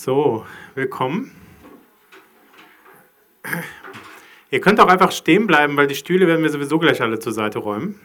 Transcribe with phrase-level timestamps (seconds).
[0.00, 0.46] So,
[0.76, 1.32] willkommen.
[4.48, 7.32] Ihr könnt auch einfach stehen bleiben, weil die Stühle werden wir sowieso gleich alle zur
[7.32, 8.00] Seite räumen.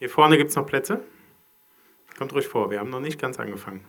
[0.00, 1.04] Hier vorne gibt es noch Plätze.
[2.18, 3.84] Kommt ruhig vor, wir haben noch nicht ganz angefangen.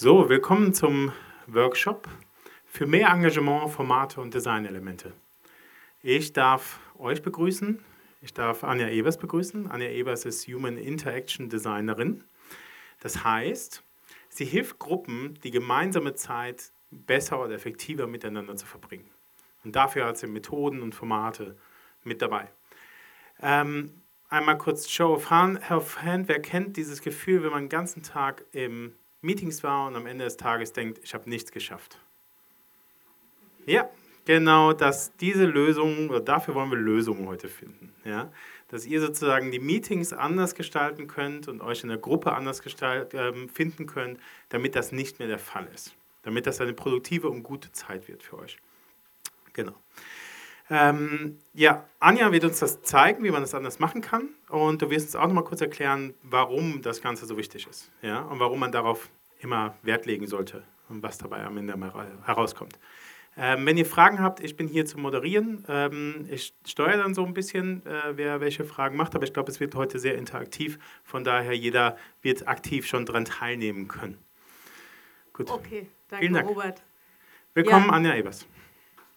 [0.00, 1.12] So, willkommen zum
[1.48, 2.06] Workshop
[2.66, 5.12] für mehr Engagement, Formate und Designelemente.
[6.02, 7.84] Ich darf euch begrüßen.
[8.22, 9.68] Ich darf Anja Ebers begrüßen.
[9.68, 12.22] Anja Ebers ist Human Interaction Designerin.
[13.00, 13.82] Das heißt,
[14.28, 19.10] sie hilft Gruppen, die gemeinsame Zeit besser oder effektiver miteinander zu verbringen.
[19.64, 21.56] Und dafür hat sie Methoden und Formate
[22.04, 22.48] mit dabei.
[23.42, 25.58] Ähm, einmal kurz Show of Hand.
[26.28, 30.24] Wer kennt dieses Gefühl, wenn man den ganzen Tag im Meetings war und am Ende
[30.24, 31.98] des Tages denkt, ich habe nichts geschafft.
[33.66, 33.90] Ja,
[34.24, 37.92] genau, dass diese Lösung, oder dafür wollen wir Lösungen heute finden.
[38.04, 38.32] Ja?
[38.68, 43.12] Dass ihr sozusagen die Meetings anders gestalten könnt und euch in der Gruppe anders gestalt,
[43.14, 45.94] äh, finden könnt, damit das nicht mehr der Fall ist.
[46.22, 48.58] Damit das eine produktive und gute Zeit wird für euch.
[49.52, 49.74] Genau.
[50.70, 54.28] Ähm, ja, Anja wird uns das zeigen, wie man das anders machen kann.
[54.48, 57.90] Und du wirst uns auch noch mal kurz erklären, warum das Ganze so wichtig ist.
[58.02, 58.20] Ja?
[58.20, 59.08] Und warum man darauf
[59.40, 61.74] immer Wert legen sollte und was dabei am Ende
[62.24, 62.78] herauskommt.
[63.40, 65.64] Ähm, wenn ihr Fragen habt, ich bin hier zu moderieren.
[65.68, 69.50] Ähm, ich steuere dann so ein bisschen, äh, wer welche Fragen macht, aber ich glaube,
[69.52, 70.78] es wird heute sehr interaktiv.
[71.04, 74.18] Von daher, jeder wird aktiv schon daran teilnehmen können.
[75.32, 75.50] Gut.
[75.50, 76.48] Okay, danke, Dank.
[76.48, 76.82] Robert.
[77.54, 77.92] Willkommen, ja.
[77.92, 78.44] Anja Ebers.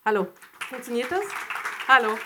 [0.06, 0.28] Hallo.
[0.72, 1.26] Funktioniert das?
[1.86, 2.18] Hallo.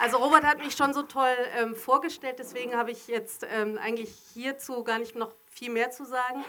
[0.00, 4.08] Also Robert hat mich schon so toll ähm, vorgestellt, deswegen habe ich jetzt ähm, eigentlich
[4.32, 6.42] hierzu gar nicht noch viel mehr zu sagen.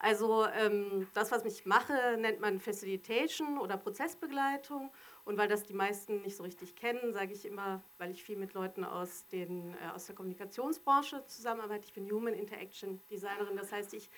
[0.00, 4.90] Also ähm, das, was ich mache, nennt man Facilitation oder Prozessbegleitung.
[5.24, 8.36] Und weil das die meisten nicht so richtig kennen, sage ich immer, weil ich viel
[8.36, 13.56] mit Leuten aus, den, äh, aus der Kommunikationsbranche zusammenarbeite, ich bin Human Interaction Designerin.
[13.56, 14.10] Das heißt, ich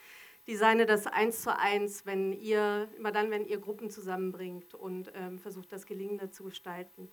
[0.47, 5.39] designe das eins zu eins, wenn ihr, immer dann, wenn ihr Gruppen zusammenbringt und ähm,
[5.39, 7.11] versucht, das gelingender zu gestalten.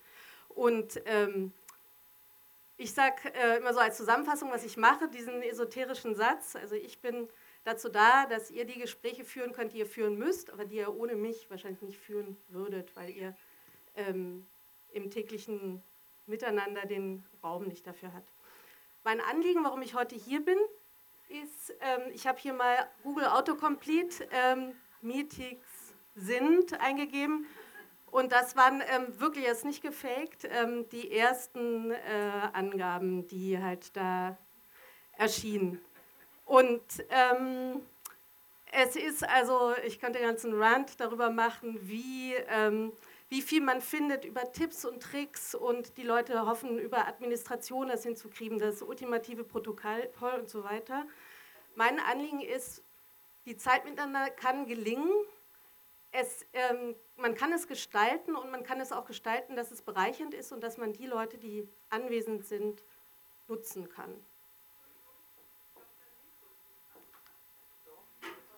[0.48, 1.52] Und ähm,
[2.76, 6.56] ich sage äh, immer so als Zusammenfassung, was ich mache, diesen esoterischen Satz.
[6.56, 7.28] Also ich bin
[7.62, 10.94] dazu da, dass ihr die Gespräche führen könnt, die ihr führen müsst, aber die ihr
[10.94, 13.36] ohne mich wahrscheinlich nicht führen würdet, weil ihr
[13.96, 14.46] ähm,
[14.92, 15.82] im täglichen
[16.26, 18.32] Miteinander den Raum nicht dafür habt.
[19.04, 20.58] Mein Anliegen, warum ich heute hier bin,
[21.30, 25.64] ist, ähm, ich habe hier mal Google Autocomplete ähm, Meetings
[26.14, 27.46] sind eingegeben
[28.10, 31.96] und das waren ähm, wirklich jetzt nicht gefaked, ähm, die ersten äh,
[32.52, 34.36] Angaben, die halt da
[35.16, 35.80] erschienen.
[36.44, 37.82] Und ähm,
[38.72, 42.92] es ist also, ich könnte den ganzen Rant darüber machen, wie ähm,
[43.30, 48.02] wie viel man findet über Tipps und Tricks und die Leute hoffen, über Administration das
[48.02, 50.10] hinzukriegen, das ultimative Protokoll
[50.40, 51.06] und so weiter.
[51.76, 52.82] Mein Anliegen ist,
[53.46, 55.08] die Zeit miteinander kann gelingen.
[56.10, 60.34] Es, ähm, man kann es gestalten und man kann es auch gestalten, dass es bereichernd
[60.34, 62.82] ist und dass man die Leute, die anwesend sind,
[63.46, 64.12] nutzen kann.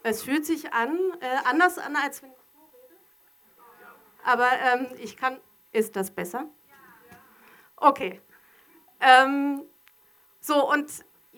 [0.03, 2.33] Es fühlt sich an, äh, anders an, als wenn
[4.25, 5.39] aber ähm, ich kann.
[5.73, 6.51] Ist das besser?
[7.77, 8.21] Okay.
[9.01, 9.63] Ähm,
[10.39, 10.87] so, und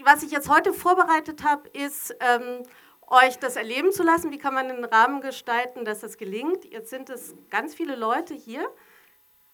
[0.03, 2.65] was ich jetzt heute vorbereitet habe, ist, ähm,
[3.07, 4.31] euch das erleben zu lassen.
[4.31, 6.65] Wie kann man einen Rahmen gestalten, dass das gelingt?
[6.65, 8.69] Jetzt sind es ganz viele Leute hier,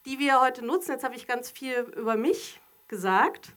[0.06, 0.92] die wir heute nutzen.
[0.92, 3.54] Jetzt habe ich ganz viel über mich gesagt.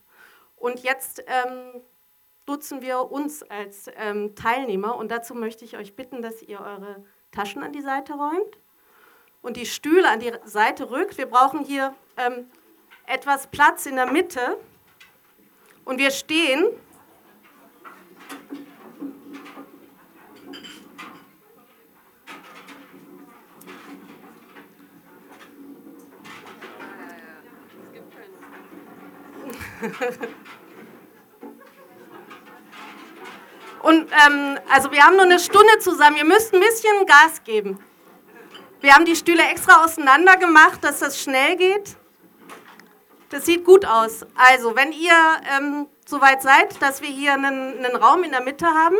[0.55, 1.81] Und jetzt ähm,
[2.47, 4.97] nutzen wir uns als ähm, Teilnehmer.
[4.97, 8.57] Und dazu möchte ich euch bitten, dass ihr eure Taschen an die Seite räumt
[9.43, 11.19] und die Stühle an die Seite rückt.
[11.19, 12.49] Wir brauchen hier ähm,
[13.05, 14.57] etwas Platz in der Mitte.
[15.85, 16.65] Und wir stehen.
[33.81, 36.15] Und ähm, also wir haben nur eine Stunde zusammen.
[36.15, 37.77] Ihr müsst ein bisschen Gas geben.
[38.83, 41.95] Wir haben die Stühle extra auseinander gemacht, dass das schnell geht.
[43.29, 44.25] Das sieht gut aus.
[44.35, 45.13] Also, wenn ihr
[45.57, 48.97] ähm, soweit seid, dass wir hier einen, einen, Raum in der Mitte haben,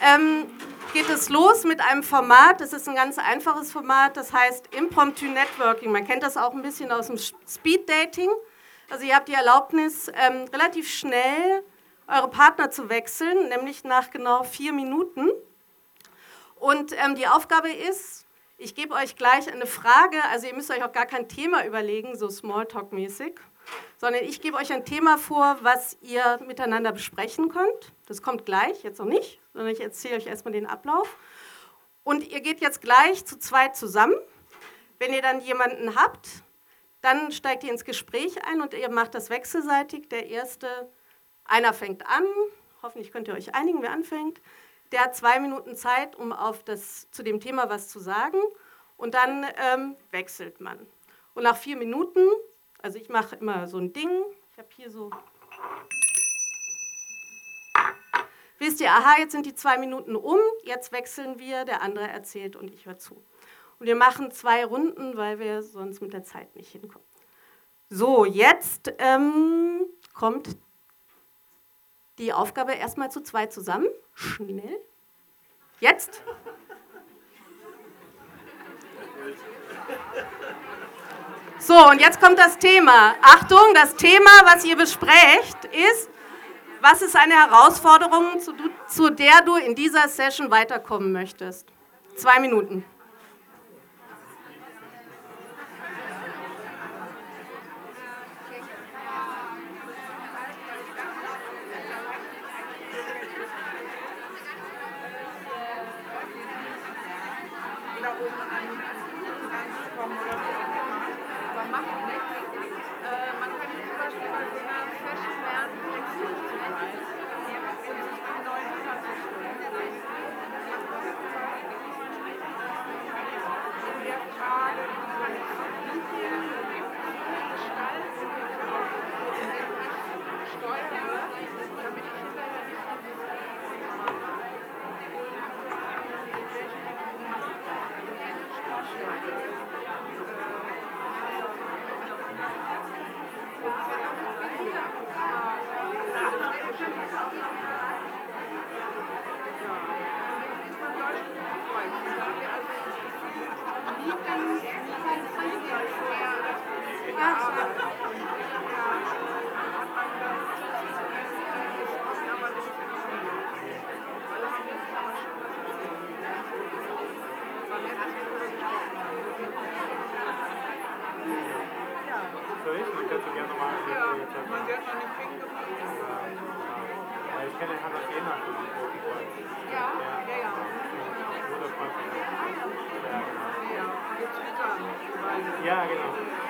[0.00, 0.46] ähm,
[0.92, 2.60] geht es los mit einem Format.
[2.60, 5.90] Das ist ein ganz einfaches Format, das heißt Impromptu Networking.
[5.90, 8.30] Man kennt das auch ein bisschen aus dem Speed Dating.
[8.88, 11.64] Also ihr habt die Erlaubnis, ähm, relativ schnell
[12.06, 15.28] eure Partner zu wechseln, nämlich nach genau vier Minuten.
[16.54, 18.25] Und ähm, die Aufgabe ist,
[18.58, 22.16] ich gebe euch gleich eine Frage, also ihr müsst euch auch gar kein Thema überlegen,
[22.16, 23.38] so Smalltalk-mäßig,
[23.98, 27.92] sondern ich gebe euch ein Thema vor, was ihr miteinander besprechen könnt.
[28.06, 31.16] Das kommt gleich, jetzt noch nicht, sondern ich erzähle euch erstmal den Ablauf.
[32.02, 34.14] Und ihr geht jetzt gleich zu zweit zusammen.
[34.98, 36.28] Wenn ihr dann jemanden habt,
[37.02, 40.08] dann steigt ihr ins Gespräch ein und ihr macht das wechselseitig.
[40.08, 40.68] Der erste,
[41.44, 42.24] einer fängt an,
[42.82, 44.40] hoffentlich könnt ihr euch einigen, wer anfängt.
[44.92, 48.38] Der hat zwei Minuten Zeit, um auf das, zu dem Thema was zu sagen.
[48.96, 50.78] Und dann ähm, wechselt man.
[51.34, 52.20] Und nach vier Minuten,
[52.80, 54.10] also ich mache immer so ein Ding,
[54.52, 55.10] ich habe hier so.
[58.58, 62.56] Wisst ihr, aha, jetzt sind die zwei Minuten um, jetzt wechseln wir, der andere erzählt
[62.56, 63.22] und ich höre zu.
[63.78, 67.06] Und wir machen zwei Runden, weil wir sonst mit der Zeit nicht hinkommen.
[67.90, 69.84] So, jetzt ähm,
[70.14, 70.56] kommt
[72.18, 73.86] die Aufgabe erstmal zu zwei zusammen.
[74.14, 74.80] Schnell.
[75.80, 76.22] Jetzt.
[81.58, 83.14] So, und jetzt kommt das Thema.
[83.22, 86.10] Achtung, das Thema, was ihr besprecht, ist,
[86.80, 88.52] was ist eine Herausforderung, zu,
[88.88, 91.66] zu der du in dieser Session weiterkommen möchtest?
[92.14, 92.84] Zwei Minuten.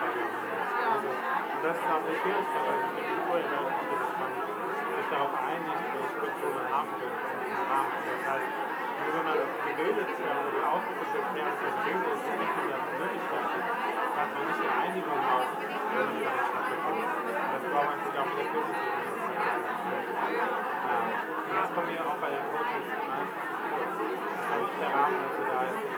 [0.00, 1.08] Also,
[1.62, 5.34] das ist auch die Schwierigkeit, weil ich mir vorher gesagt habe, dass man sich darauf
[5.36, 7.12] einigt, welche man haben will.
[7.12, 8.50] Das heißt,
[9.02, 10.64] nur wenn man gebildet oder die
[11.34, 13.46] mehr als das Bild ist, die wichtig als Möglichkeit
[14.12, 17.10] hat man nicht die Einigung auf, wenn man dann stattfindet.
[17.52, 19.12] Das braucht man sich auch in der Bildungsebene.
[19.42, 20.52] Ja.
[21.52, 23.82] Das kommt mir auch bei den Coaches meistens vor.
[23.82, 25.91] Das ist nicht der Rahmen dafür da ist,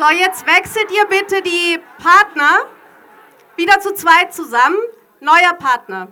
[0.00, 2.64] So, jetzt wechselt ihr bitte die Partner
[3.56, 4.78] wieder zu zweit zusammen.
[5.20, 6.08] Neuer Partner,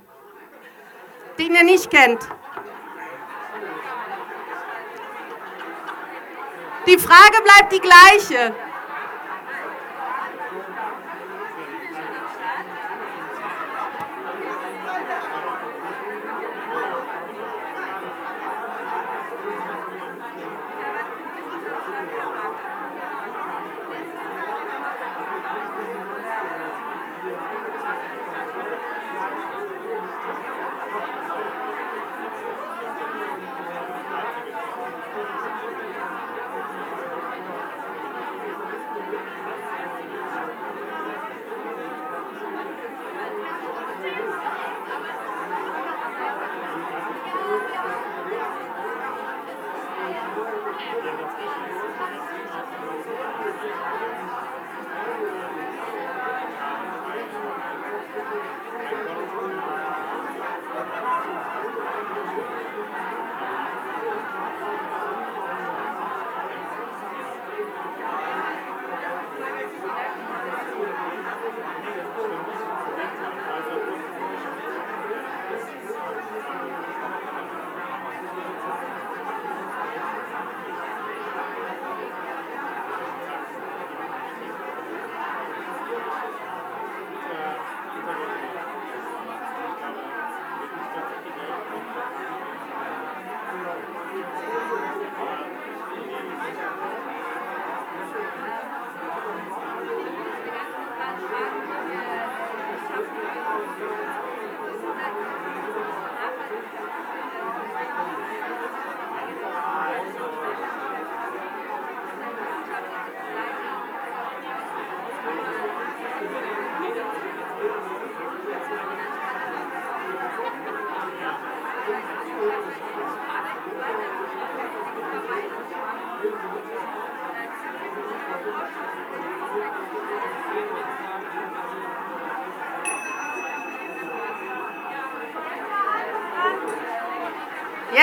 [1.38, 2.28] den ihr nicht kennt.
[6.88, 8.54] Die Frage bleibt die gleiche.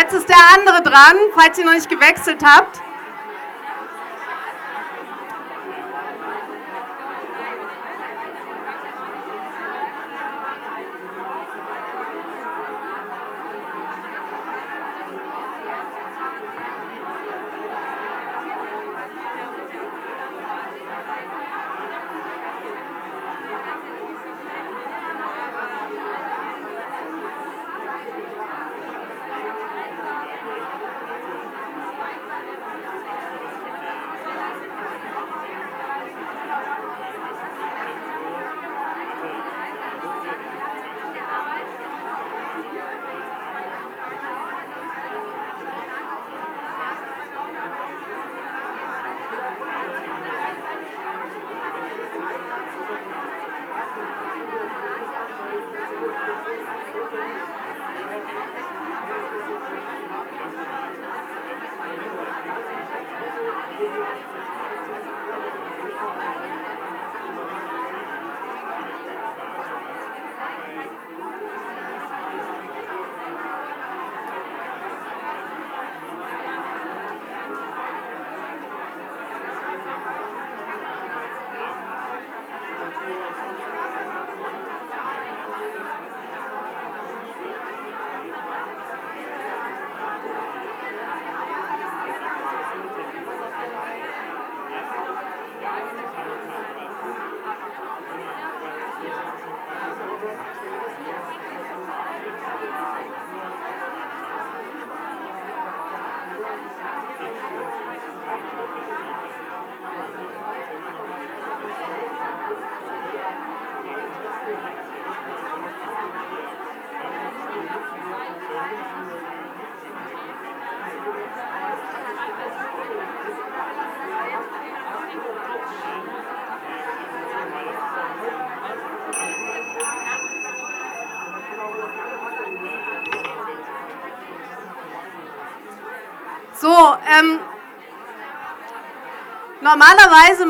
[0.05, 2.79] Jetzt ist der andere dran, falls ihr noch nicht gewechselt habt.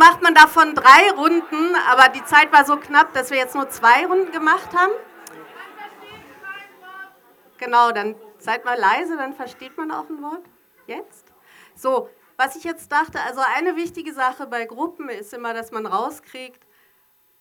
[0.05, 3.69] Macht man davon drei Runden, aber die Zeit war so knapp, dass wir jetzt nur
[3.69, 4.91] zwei Runden gemacht haben.
[7.57, 10.43] Genau, dann seid mal leise, dann versteht man auch ein Wort.
[10.85, 11.33] Jetzt?
[11.75, 15.87] So, was ich jetzt dachte, also eine wichtige Sache bei Gruppen ist immer, dass man
[15.87, 16.67] rauskriegt,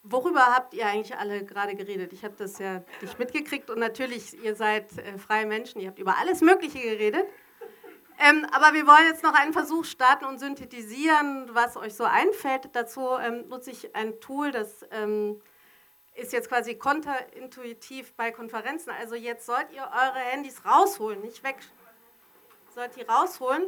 [0.02, 2.14] worüber habt ihr eigentlich alle gerade geredet?
[2.14, 5.98] Ich habe das ja nicht mitgekriegt und natürlich, ihr seid äh, freie Menschen, ihr habt
[5.98, 7.26] über alles Mögliche geredet.
[8.18, 12.70] Ähm, aber wir wollen jetzt noch einen Versuch starten und synthetisieren, was euch so einfällt.
[12.72, 15.40] Dazu ähm, nutze ich ein Tool, das ähm,
[16.14, 18.90] ist jetzt quasi konterintuitiv bei Konferenzen.
[18.90, 21.56] Also jetzt sollt ihr eure Handys rausholen, nicht weg.
[22.74, 23.64] Sollt ihr rausholen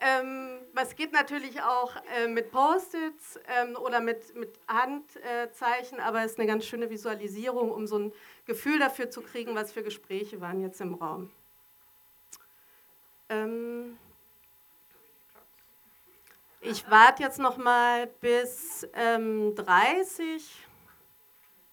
[0.01, 6.25] Ähm, es geht natürlich auch äh, mit Post-its ähm, oder mit, mit Handzeichen, äh, aber
[6.25, 8.12] es ist eine ganz schöne Visualisierung, um so ein
[8.44, 11.31] Gefühl dafür zu kriegen, was für Gespräche waren jetzt im Raum.
[13.33, 13.99] Ähm
[16.61, 19.55] ich warte jetzt noch mal bis 30 ähm,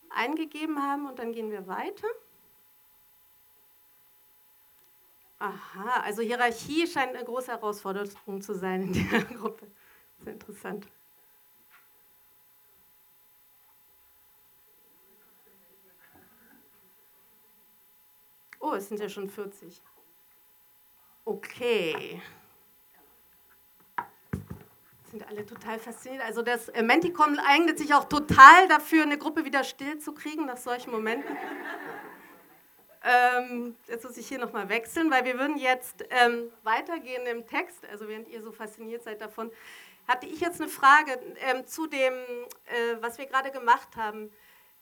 [0.09, 2.07] eingegeben haben und dann gehen wir weiter.
[5.37, 9.67] Aha, also Hierarchie scheint eine große Herausforderung zu sein in der Gruppe.
[10.17, 10.87] Sehr interessant.
[18.59, 19.81] Oh, es sind ja schon 40.
[21.29, 22.19] Okay.
[25.11, 26.23] Sind alle total fasziniert.
[26.23, 30.47] Also das äh, Menticom eignet sich auch total dafür, eine Gruppe wieder still zu kriegen
[30.47, 31.37] nach solchen Momenten.
[33.03, 37.85] Ähm, jetzt muss ich hier nochmal wechseln, weil wir würden jetzt ähm, weitergehen im Text,
[37.91, 39.51] also während ihr so fasziniert seid davon,
[40.07, 41.11] hatte ich jetzt eine Frage
[41.47, 44.31] ähm, zu dem, äh, was wir gerade gemacht haben.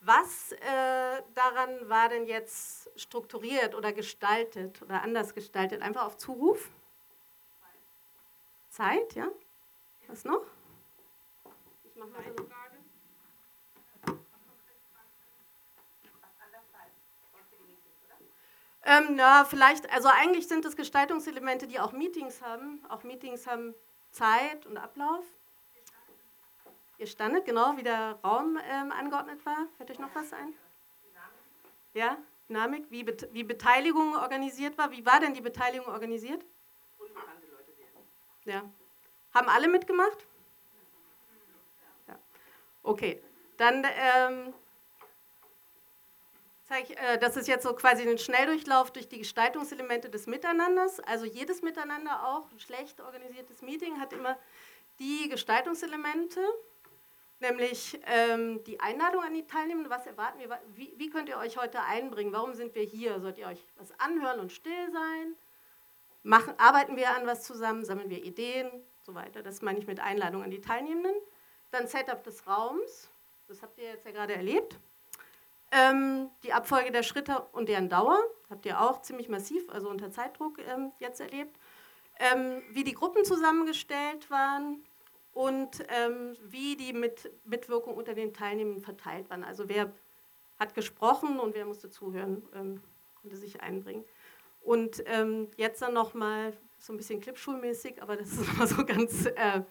[0.00, 5.82] Was äh, daran war denn jetzt strukturiert oder gestaltet oder anders gestaltet?
[5.82, 6.70] Einfach auf Zuruf?
[8.70, 9.28] Zeit, ja?
[10.06, 10.46] Was noch?
[11.84, 12.68] Ich mache mal so eine
[18.84, 22.82] Ähm, na, vielleicht, also eigentlich sind es Gestaltungselemente, die auch Meetings haben.
[22.88, 23.74] Auch Meetings haben
[24.12, 25.24] Zeit und Ablauf.
[26.98, 29.68] Ihr standet, genau, wie der Raum ähm, angeordnet war.
[29.76, 30.52] Fällt euch noch was ein?
[31.94, 34.90] Ja, Dynamik, wie, Bet wie Beteiligung organisiert war.
[34.90, 36.44] Wie war denn die Beteiligung organisiert?
[36.98, 38.04] Unbekannte Leute wählen.
[38.44, 38.62] Ja.
[39.32, 40.26] Haben alle mitgemacht?
[42.08, 42.18] Ja.
[42.82, 43.22] Okay,
[43.56, 44.54] dann ähm,
[46.70, 51.00] äh, das ist jetzt so quasi ein Schnelldurchlauf durch die Gestaltungselemente des Miteinanders.
[51.00, 54.38] Also jedes Miteinander, auch ein schlecht organisiertes Meeting, hat immer
[54.98, 56.40] die Gestaltungselemente,
[57.40, 59.90] nämlich ähm, die Einladung an die Teilnehmenden.
[59.90, 60.60] Was erwarten wir?
[60.74, 62.32] Wie, wie, könnt ihr euch heute einbringen?
[62.32, 63.20] Warum sind wir hier?
[63.20, 65.34] Sollt ihr euch was anhören und still sein?
[66.22, 67.84] Machen, arbeiten wir an was zusammen?
[67.84, 68.70] Sammeln wir Ideen?
[69.04, 69.42] So weiter.
[69.42, 71.14] Das meine ich mit Einladung an die Teilnehmenden.
[71.70, 73.10] Dann Setup des Raums.
[73.46, 74.76] Das habt ihr jetzt ja gerade erlebt.
[75.70, 80.10] Ähm, die Abfolge der Schritte und deren Dauer habt ihr auch ziemlich massiv, also unter
[80.10, 81.58] Zeitdruck ähm, jetzt erlebt.
[82.18, 84.82] Ähm, wie die Gruppen zusammengestellt waren
[85.38, 89.44] und ähm, wie die Mit Mitwirkung unter den Teilnehmern verteilt waren.
[89.44, 89.92] Also wer
[90.58, 92.82] hat gesprochen und wer musste zuhören, ähm,
[93.14, 94.04] konnte sich einbringen.
[94.58, 99.26] Und ähm, jetzt dann nochmal so ein bisschen clipschulmäßig, aber das ist immer so ganz
[99.26, 99.62] äh,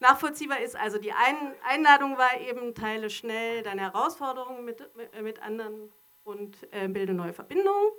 [0.00, 0.76] nachvollziehbar ist.
[0.76, 1.36] Also die Ein
[1.68, 5.92] Einladung war eben, teile schnell deine Herausforderungen mit, mit, mit anderen
[6.24, 7.90] und äh, bilde neue Verbindungen.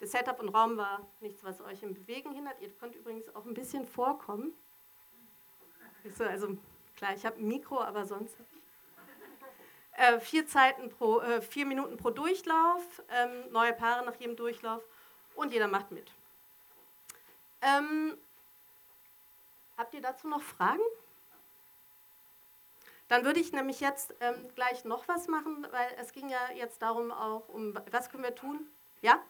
[0.00, 2.60] Das Setup und Raum war nichts, was euch im Bewegen hindert.
[2.60, 4.56] Ihr könnt übrigens auch ein bisschen vorkommen.
[6.18, 6.56] Also
[6.96, 8.36] klar, ich habe ein Mikro, aber sonst
[9.92, 14.82] äh, vier, Zeiten pro, äh, vier Minuten pro Durchlauf, ähm, neue Paare nach jedem Durchlauf
[15.34, 16.10] und jeder macht mit.
[17.60, 18.16] Ähm,
[19.76, 20.80] habt ihr dazu noch Fragen?
[23.08, 26.80] Dann würde ich nämlich jetzt ähm, gleich noch was machen, weil es ging ja jetzt
[26.80, 28.66] darum auch um, was können wir tun?
[29.02, 29.20] Ja?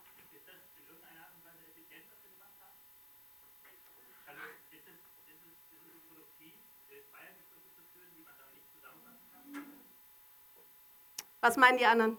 [11.40, 12.18] Was meinen die anderen?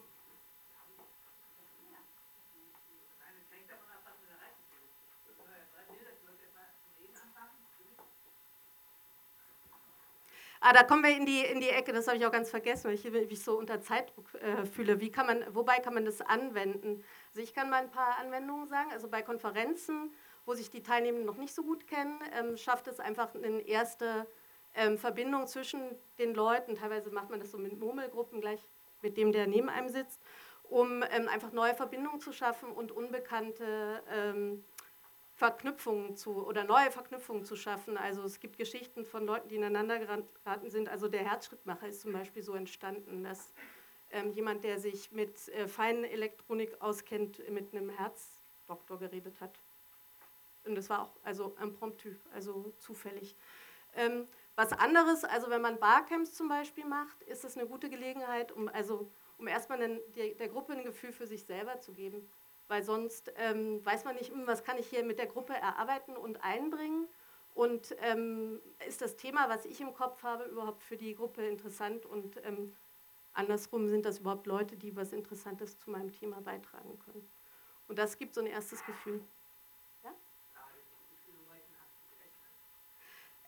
[10.64, 12.86] Ah, da kommen wir in die, in die Ecke, das habe ich auch ganz vergessen,
[12.86, 15.00] weil ich mich so unter Zeitdruck äh, fühle.
[15.00, 17.04] Wie kann man, wobei kann man das anwenden?
[17.30, 18.92] Also ich kann mal ein paar Anwendungen sagen.
[18.92, 20.14] Also bei Konferenzen,
[20.46, 24.28] wo sich die Teilnehmenden noch nicht so gut kennen, ähm, schafft es einfach eine erste
[24.76, 25.82] ähm, Verbindung zwischen
[26.20, 26.76] den Leuten.
[26.76, 28.62] Teilweise macht man das so mit Murmelgruppen gleich
[29.02, 30.22] mit dem, der neben einem sitzt,
[30.64, 34.64] um ähm, einfach neue Verbindungen zu schaffen und unbekannte ähm,
[35.36, 37.98] Verknüpfungen zu oder neue Verknüpfungen zu schaffen.
[37.98, 40.88] Also es gibt Geschichten von Leuten, die ineinander geraten sind.
[40.88, 43.52] Also der Herzschrittmacher ist zum Beispiel so entstanden, dass
[44.12, 49.58] ähm, jemand, der sich mit äh, feinen Elektronik auskennt, mit einem Herzdoktor geredet hat.
[50.64, 53.36] Und das war auch also impromptu, also zufällig.
[53.96, 54.28] Ähm,
[54.62, 58.68] was anderes, also wenn man Barcamps zum Beispiel macht, ist es eine gute Gelegenheit, um,
[58.68, 62.30] also, um erstmal einen, der, der, Gruppe ein Gefühl für sich selber zu geben.
[62.68, 66.16] Weil sonst ähm, weiß man nicht, hm, was kann ich hier mit der Gruppe erarbeiten
[66.16, 67.08] und einbringen.
[67.56, 72.06] Und ähm, ist das Thema, was ich im Kopf habe, überhaupt für die Gruppe interessant?
[72.06, 72.76] Und ähm,
[73.34, 77.28] andersrum sind das überhaupt Leute, die was Interessantes zu meinem Thema beitragen können.
[77.88, 79.22] Und das gibt so ein erstes Gefühl.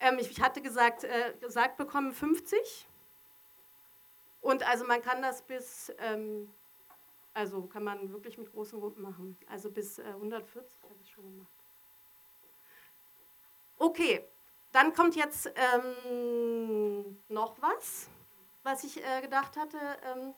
[0.00, 2.88] Ähm, ich hatte gesagt, äh, gesagt bekommen 50.
[4.40, 6.52] Und also man kann das bis, ähm,
[7.32, 9.38] also kann man wirklich mit großen Gruppen machen.
[9.48, 11.52] Also bis äh, 140 habe ich schon gemacht.
[13.78, 14.24] Okay,
[14.72, 18.08] dann kommt jetzt ähm, noch was,
[18.62, 20.34] was ich äh, gedacht hatte, ähm,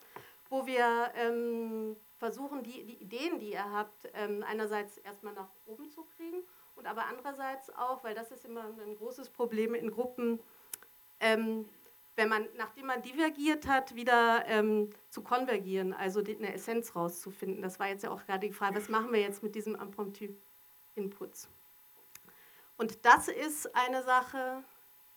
[0.49, 5.89] wo wir ähm, versuchen, die, die, Ideen, die ihr habt, ähm, einerseits erstmal nach oben
[5.89, 6.43] zu kriegen
[6.77, 10.39] und aber andererseits auch, weil das ist immer ein großes Problem in Gruppen,
[11.19, 11.67] ähm,
[12.15, 17.61] wenn man, nachdem man divergiert hat, wieder ähm, zu konvergieren, also eine Essenz rauszufinden.
[17.61, 21.47] Das war jetzt ja auch gerade die Frage, was machen wir jetzt mit diesem Impromptu-Inputs?
[22.77, 24.63] Und das ist eine Sache.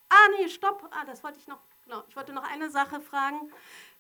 [0.09, 0.88] Ah, nee, stopp.
[0.90, 1.61] Ah, das wollte ich noch.
[1.85, 3.51] Genau, ich wollte noch eine Sache fragen.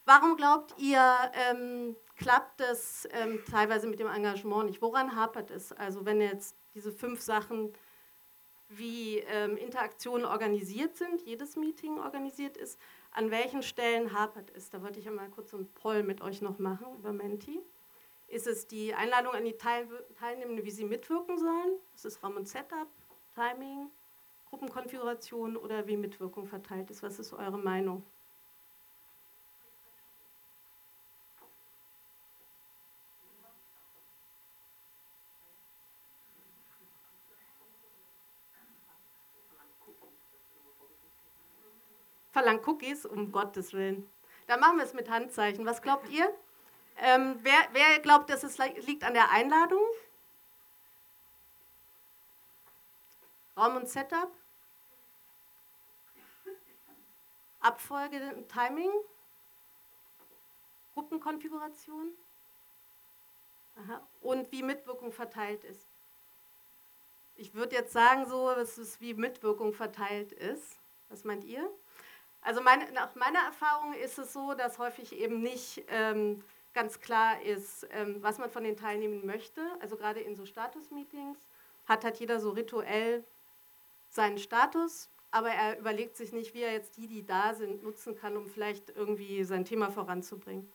[0.04, 1.02] Warum glaubt ihr,
[1.34, 4.82] ähm, klappt es ähm, teilweise mit dem Engagement nicht?
[4.82, 5.72] Woran hapert es?
[5.72, 7.72] Also wenn jetzt diese fünf Sachen,
[8.68, 12.78] wie ähm, Interaktionen organisiert sind, jedes Meeting organisiert ist,
[13.12, 14.70] an welchen Stellen hapert es?
[14.70, 17.60] Da wollte ich einmal kurz so einen Poll mit euch noch machen über Menti.
[18.28, 21.78] Ist es die Einladung an die Teil Teilnehmenden, wie sie mitwirken sollen?
[21.94, 22.88] Ist es Raum und Setup,
[23.34, 23.90] Timing,
[24.48, 27.02] Gruppenkonfiguration oder wie Mitwirkung verteilt ist?
[27.02, 28.04] Was ist eure Meinung?
[42.32, 44.08] Verlangt Cookies, um Gottes Willen.
[44.46, 45.66] Dann machen wir es mit Handzeichen.
[45.66, 46.32] Was glaubt ihr?
[46.98, 49.82] Ähm, wer, wer glaubt, dass es liegt an der Einladung?
[53.56, 54.30] Raum und Setup?
[57.60, 58.90] Abfolge und Timing?
[60.94, 62.10] Gruppenkonfiguration?
[63.76, 64.06] Aha.
[64.20, 65.86] Und wie Mitwirkung verteilt ist.
[67.36, 70.78] Ich würde jetzt sagen, so, dass es wie Mitwirkung verteilt ist.
[71.08, 71.70] Was meint ihr?
[72.42, 77.42] Also meine, nach meiner Erfahrung ist es so, dass häufig eben nicht ähm, ganz klar
[77.42, 79.60] ist, ähm, was man von den Teilnehmern möchte.
[79.80, 81.38] Also gerade in so Status-Meetings
[81.86, 83.24] hat halt jeder so rituell
[84.08, 88.16] seinen Status, aber er überlegt sich nicht, wie er jetzt die, die da sind, nutzen
[88.16, 90.70] kann, um vielleicht irgendwie sein Thema voranzubringen.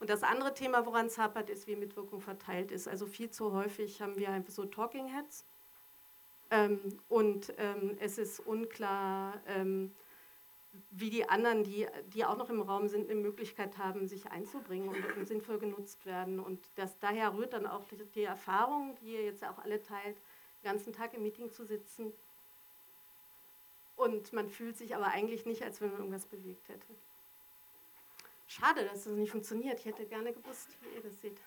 [0.00, 2.88] Und das andere Thema, woran es hapert, ist, wie Mitwirkung verteilt ist.
[2.88, 5.44] Also viel zu häufig haben wir einfach so Talking Heads.
[6.50, 9.94] Ähm, und ähm, es ist unklar, ähm,
[10.90, 14.88] wie die anderen, die, die auch noch im Raum sind, eine Möglichkeit haben, sich einzubringen
[14.88, 16.40] und, und sinnvoll genutzt werden.
[16.40, 20.16] Und das, daher rührt dann auch die, die Erfahrung, die ihr jetzt auch alle teilt,
[20.62, 22.12] den ganzen Tag im Meeting zu sitzen.
[23.96, 26.86] und man fühlt sich aber eigentlich nicht, als wenn man irgendwas bewegt hätte.
[28.46, 29.78] Schade, dass das nicht funktioniert.
[29.80, 31.40] Ich hätte gerne gewusst, wie ihr das seht.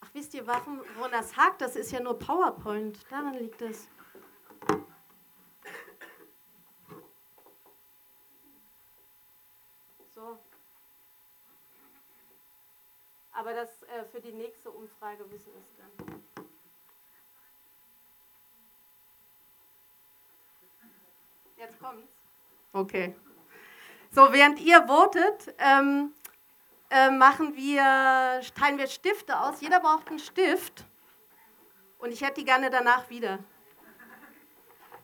[0.00, 1.60] Ach, wisst ihr, warum, woran das hakt?
[1.60, 2.98] Das ist ja nur PowerPoint.
[3.10, 3.88] Daran liegt es.
[10.14, 10.38] So.
[13.40, 16.22] Aber das äh, für die nächste Umfrage wissen wir es dann.
[21.56, 22.12] Jetzt kommt's.
[22.74, 23.16] Okay.
[24.10, 26.12] So, während ihr votet, ähm,
[26.90, 29.62] äh, machen wir, teilen wir Stifte aus.
[29.62, 30.84] Jeder braucht einen Stift.
[31.96, 33.38] Und ich hätte die gerne danach wieder.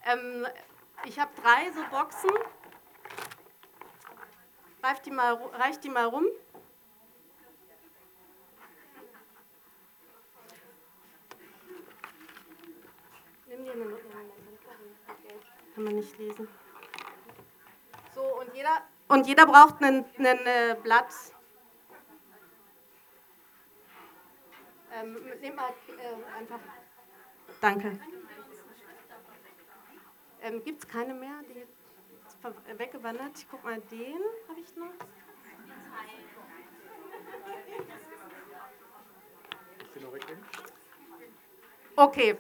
[0.05, 0.47] Ähm,
[1.07, 2.31] ich habe drei so Boxen.
[4.83, 6.27] Reicht die mal, reicht die mal rum.
[13.57, 14.03] Nimm dir eine Note.
[15.75, 16.49] Kann man nicht lesen.
[18.15, 21.07] So, und jeder, und jeder braucht ein äh, Blatt.
[24.93, 26.61] Ähm, nimm mal äh, einfach.
[27.61, 27.99] Danke.
[30.43, 31.41] Ähm, Gibt es keine mehr?
[31.49, 33.39] Die ist weggewandert.
[33.39, 34.93] Ich guck mal, den habe ich noch.
[41.97, 42.37] Okay.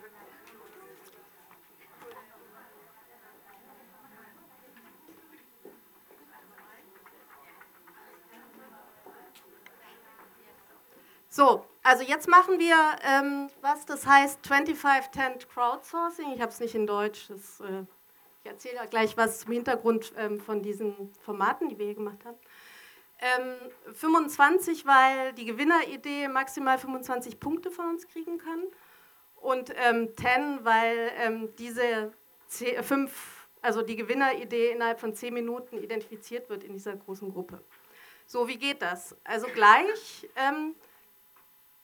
[11.37, 16.33] So, also jetzt machen wir, ähm, was das heißt, 2510 Crowdsourcing.
[16.35, 17.29] Ich habe es nicht in Deutsch.
[17.29, 17.85] Das, äh,
[18.43, 22.39] ich erzähle gleich was zum Hintergrund ähm, von diesen Formaten, die wir hier gemacht haben.
[23.19, 28.63] Ähm, 25, weil die Gewinneridee maximal 25 Punkte von uns kriegen kann.
[29.35, 32.15] Und ähm, 10, weil ähm, diese
[32.47, 37.61] 10, 5, also die Gewinneridee innerhalb von 10 Minuten identifiziert wird in dieser großen Gruppe.
[38.25, 39.15] So, wie geht das?
[39.23, 40.75] Also gleich ähm,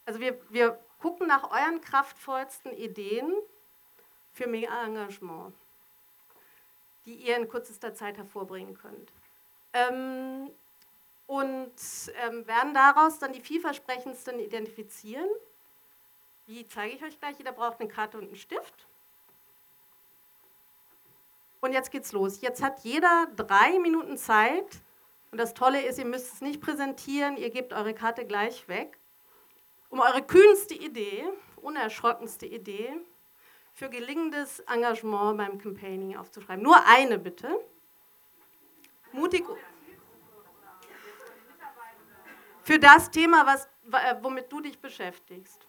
[0.05, 3.33] also wir, wir gucken nach euren kraftvollsten Ideen
[4.31, 5.53] für mehr Engagement,
[7.05, 9.11] die ihr in kürzester Zeit hervorbringen könnt.
[9.73, 10.49] Ähm,
[11.25, 11.73] und
[12.25, 15.27] ähm, werden daraus dann die vielversprechendsten identifizieren.
[16.45, 17.37] Wie zeige ich euch gleich?
[17.37, 18.87] Jeder braucht eine Karte und einen Stift.
[21.61, 22.41] Und jetzt geht's los.
[22.41, 24.81] Jetzt hat jeder drei Minuten Zeit.
[25.31, 28.99] Und das Tolle ist, ihr müsst es nicht präsentieren, ihr gebt eure Karte gleich weg
[29.93, 31.23] um eure kühnste Idee,
[31.57, 32.95] unerschrockenste Idee
[33.73, 36.63] für gelingendes Engagement beim Campaigning aufzuschreiben.
[36.63, 37.47] Nur eine bitte.
[39.11, 39.45] Mutig.
[42.63, 45.61] Für das Thema, was, äh, womit du dich beschäftigst.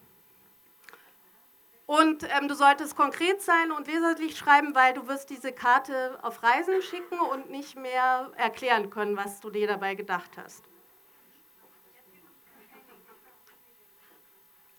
[1.85, 6.41] Und ähm, du solltest konkret sein und leserlich schreiben, weil du wirst diese Karte auf
[6.41, 10.63] Reisen schicken und nicht mehr erklären können, was du dir dabei gedacht hast.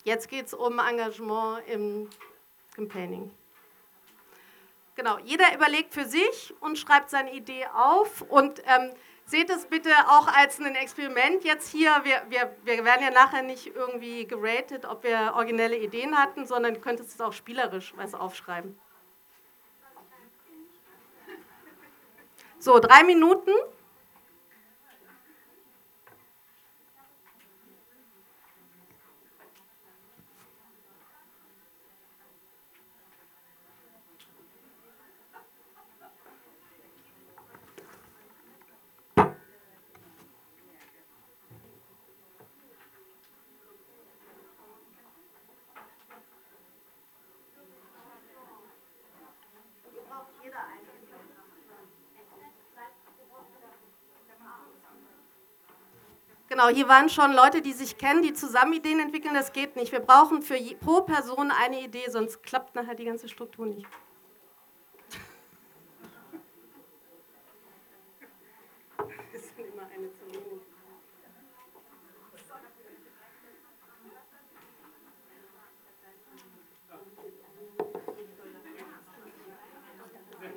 [0.07, 2.09] Jetzt geht es um Engagement im
[2.77, 3.29] Campaigning.
[4.95, 8.92] Genau, jeder überlegt für sich und schreibt seine Idee auf und ähm,
[9.25, 11.90] seht es bitte auch als ein Experiment jetzt hier.
[12.05, 16.81] Wir, wir, wir werden ja nachher nicht irgendwie geratet, ob wir originelle Ideen hatten, sondern
[16.81, 18.79] könntest es auch spielerisch was aufschreiben.
[22.61, 23.51] So, drei Minuten.
[56.57, 59.35] Genau, hier waren schon Leute, die sich kennen, die zusammen Ideen entwickeln.
[59.35, 59.92] Das geht nicht.
[59.92, 63.87] Wir brauchen für je, pro Person eine Idee, sonst klappt nachher die ganze Struktur nicht.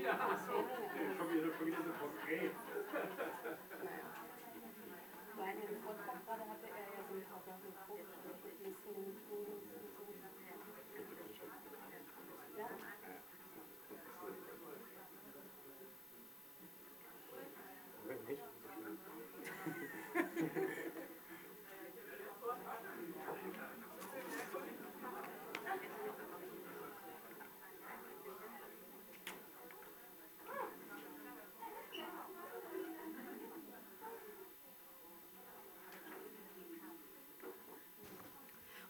[0.01, 0.53] Ja, so.
[1.17, 2.51] Schon wieder, schon wieder so konkret.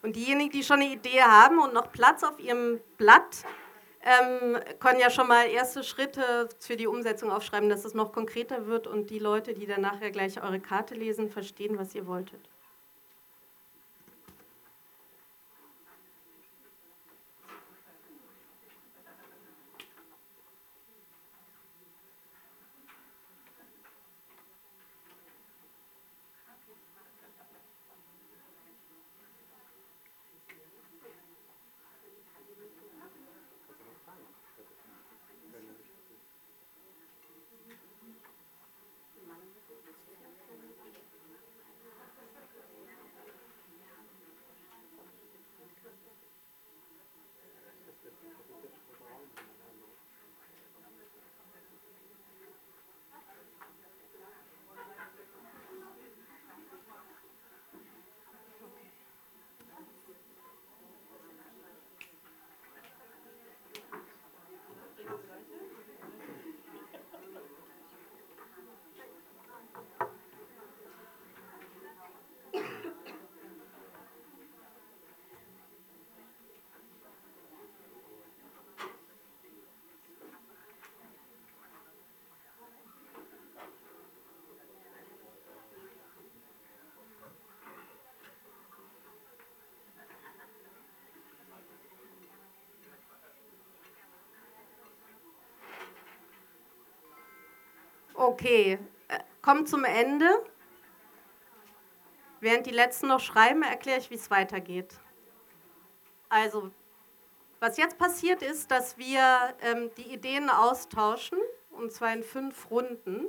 [0.10, 3.44] Und diejenigen, die schon eine Idee haben und noch Platz auf ihrem Blatt,
[4.02, 8.66] ähm, können ja schon mal erste Schritte für die Umsetzung aufschreiben, dass es noch konkreter
[8.66, 12.50] wird und die Leute, die dann nachher gleich eure Karte lesen, verstehen, was ihr wolltet.
[98.20, 98.78] Okay,
[99.08, 100.28] äh, kommt zum Ende.
[102.42, 104.94] Während die letzten noch schreiben, erkläre ich, wie es weitergeht.
[106.28, 106.70] Also,
[107.62, 109.24] was jetzt passiert ist, dass wir
[109.62, 111.38] ähm, die Ideen austauschen,
[111.72, 113.28] und zwar in fünf Runden,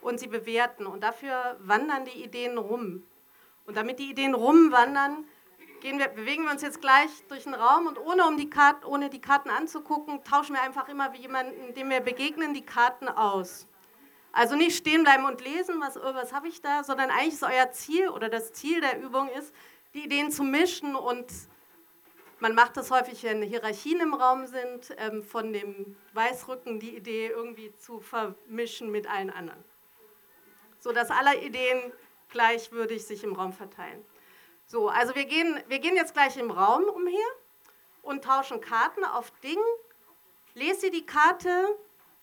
[0.00, 0.86] und sie bewerten.
[0.86, 3.02] Und dafür wandern die Ideen rum.
[3.66, 5.24] Und damit die Ideen rumwandern,
[5.84, 9.10] wir, bewegen wir uns jetzt gleich durch den Raum und ohne, um die Karten, ohne
[9.10, 13.66] die Karten anzugucken, tauschen wir einfach immer wie jemanden, dem wir begegnen, die Karten aus.
[14.32, 17.42] Also nicht stehen bleiben und lesen, was, oh, was habe ich da, sondern eigentlich ist
[17.44, 19.54] euer Ziel oder das Ziel der Übung ist,
[19.92, 21.26] die Ideen zu mischen und
[22.40, 27.28] man macht das häufig, wenn Hierarchien im Raum sind, ähm, von dem Weißrücken die Idee
[27.28, 29.62] irgendwie zu vermischen mit allen anderen.
[30.80, 31.92] Sodass alle Ideen
[32.30, 34.04] gleichwürdig sich im Raum verteilen.
[34.66, 37.26] So, also wir gehen, wir gehen jetzt gleich im Raum umher
[38.02, 39.58] und tauschen Karten auf Ding.
[40.54, 41.76] Lest ihr die Karte,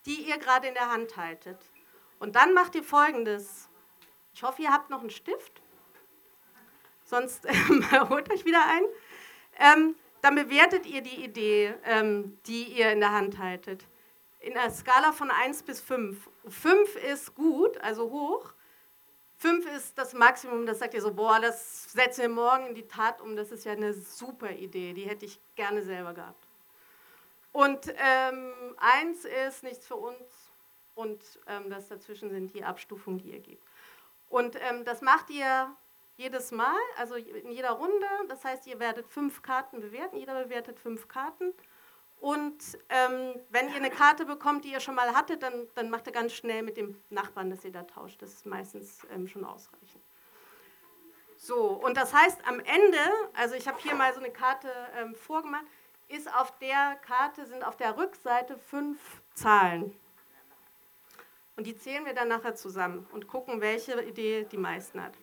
[0.06, 1.58] die ihr gerade in der Hand haltet.
[2.18, 3.68] Und dann macht ihr folgendes.
[4.34, 5.62] Ich hoffe, ihr habt noch einen Stift.
[7.04, 7.52] Sonst äh,
[8.08, 8.82] holt euch wieder ein.
[9.58, 13.86] Ähm, dann bewertet ihr die Idee, ähm, die ihr in der Hand haltet.
[14.40, 16.28] In einer Skala von 1 bis 5.
[16.48, 18.52] 5 ist gut, also hoch.
[19.42, 22.86] Fünf ist das Maximum, das sagt ihr so, boah, das setzen wir morgen in die
[22.86, 26.46] Tat um, das ist ja eine super Idee, die hätte ich gerne selber gehabt.
[27.50, 30.52] Und ähm, eins ist nichts für uns
[30.94, 33.66] und ähm, das dazwischen sind die Abstufungen, die ihr gebt.
[34.28, 35.74] Und ähm, das macht ihr
[36.14, 38.06] jedes Mal, also in jeder Runde.
[38.28, 41.52] Das heißt, ihr werdet fünf Karten bewerten, jeder bewertet fünf Karten.
[42.22, 46.06] Und ähm, wenn ihr eine Karte bekommt, die ihr schon mal hattet, dann, dann macht
[46.06, 48.22] ihr ganz schnell mit dem Nachbarn, dass ihr da tauscht.
[48.22, 50.00] Das ist meistens ähm, schon ausreichend.
[51.36, 52.98] So, und das heißt am Ende,
[53.34, 55.64] also ich habe hier mal so eine Karte ähm, vorgemacht,
[56.06, 59.00] ist auf der Karte, sind auf der Rückseite fünf
[59.34, 59.92] Zahlen.
[61.56, 65.14] Und die zählen wir dann nachher zusammen und gucken, welche Idee die meisten hat.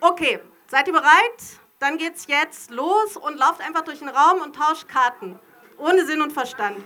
[0.00, 1.58] Okay, seid ihr bereit?
[1.80, 5.40] Dann geht's jetzt los und lauft einfach durch den Raum und tauscht Karten.
[5.78, 6.84] Ohne Sinn und Verstand.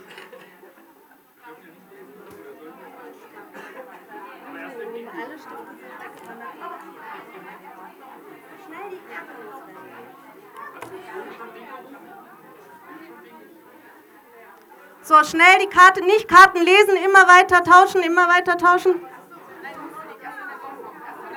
[15.04, 19.00] So, schnell die Karte, nicht Karten lesen, immer weiter tauschen, immer weiter tauschen.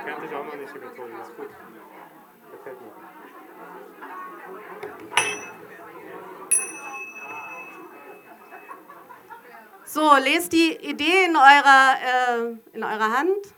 [0.05, 1.49] Kennt sich auch noch nicht, die Methode, das ist gut.
[2.51, 2.91] Gefällt mir.
[9.95, 13.53] So, lest die Idee in eurer, äh, in eurer Hand.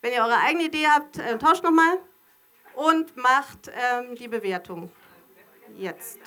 [0.00, 1.98] Wenn ihr eure eigene Idee habt, äh, tauscht nochmal
[2.76, 4.90] und macht ähm, die Bewertung.
[5.76, 6.18] Jetzt.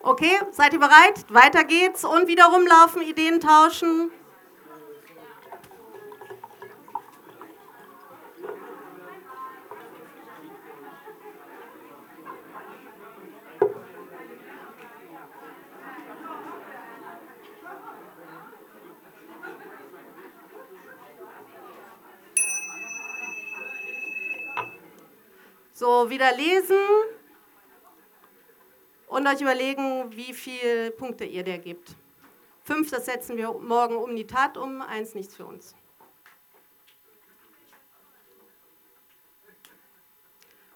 [0.00, 1.24] Okay, seid ihr bereit?
[1.28, 4.10] Weiter geht's und wieder rumlaufen, Ideen tauschen.
[25.88, 26.76] So, wieder lesen
[29.06, 31.96] und euch überlegen, wie viele Punkte ihr der gibt.
[32.62, 35.74] Fünf, das setzen wir morgen um die Tat um, eins nichts für uns.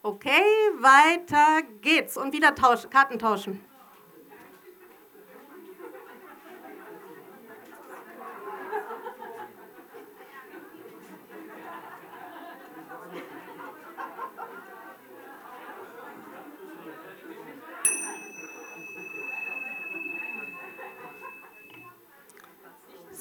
[0.02, 0.40] Okay,
[0.78, 2.16] weiter geht's.
[2.16, 3.62] Und wieder tausch, Karten tauschen.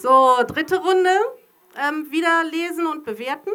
[0.02, 1.12] So, dritte Runde.
[1.78, 3.52] Ähm, wieder lesen und bewerten.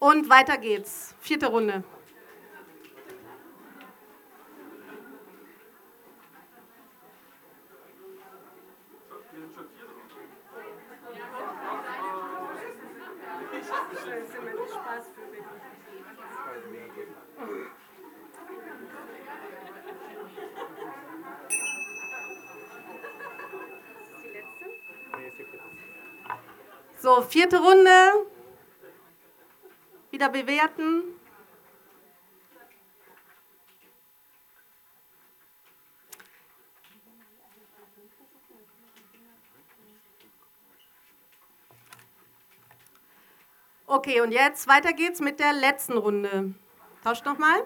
[0.00, 1.14] Und weiter geht's.
[1.20, 1.84] Vierte Runde.
[27.02, 28.26] So, vierte Runde.
[30.10, 31.04] Wieder bewerten.
[43.86, 46.54] Okay, und jetzt weiter geht's mit der letzten Runde.
[47.02, 47.64] Tauscht nochmal.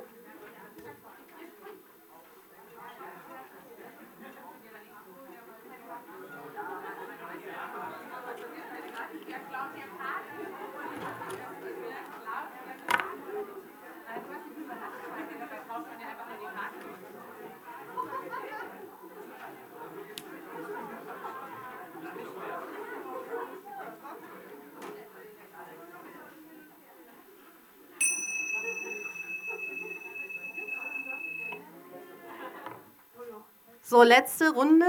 [33.87, 34.87] So, letzte Runde.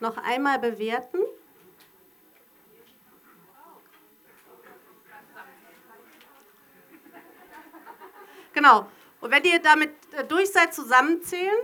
[0.00, 1.18] Noch einmal bewerten.
[8.52, 8.88] Genau.
[9.20, 11.54] Und wenn ihr damit äh, durch seid, zusammenzählen.